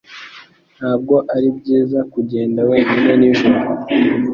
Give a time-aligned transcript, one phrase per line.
[0.77, 3.57] Ntabwo ari byiza kugenda wenyine nijoro.